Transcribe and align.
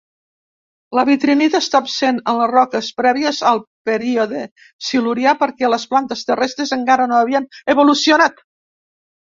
La 0.99 1.01
vitrinita 1.09 1.59
està 1.63 1.81
absent 1.87 2.17
en 2.33 2.39
les 2.39 2.49
roques 2.53 2.89
prèvies 3.03 3.43
al 3.51 3.61
període 3.91 4.41
Silurià 4.89 5.37
perquè 5.45 5.71
les 5.73 5.87
plantes 5.93 6.27
terrestres 6.31 6.75
encara 6.81 7.09
no 7.13 7.21
havien 7.21 7.49
evolucionat. 7.77 8.45